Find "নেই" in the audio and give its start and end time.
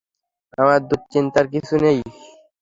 1.83-1.99